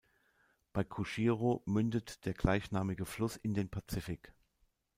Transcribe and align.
Bei 0.73 0.83
Kushiro 0.83 1.61
mündet 1.67 2.25
der 2.25 2.33
gleichnamige 2.33 3.05
Fluss 3.05 3.35
in 3.37 3.53
den 3.53 3.69
Pazifik. 3.69 4.33